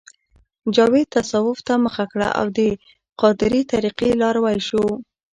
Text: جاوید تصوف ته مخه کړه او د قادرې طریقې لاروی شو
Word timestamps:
جاوید 0.75 1.07
تصوف 1.15 1.57
ته 1.67 1.73
مخه 1.85 2.05
کړه 2.11 2.29
او 2.39 2.45
د 2.57 2.59
قادرې 3.21 3.61
طریقې 3.71 4.09
لاروی 4.21 4.57
شو 4.67 4.83